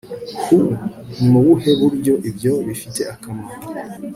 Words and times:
huh? 0.45 0.69
ni 1.17 1.27
mu 1.33 1.39
buhe 1.47 1.71
buryo 1.81 2.13
ibyo 2.29 2.53
bifite 2.67 3.01
akamaro 3.13 3.55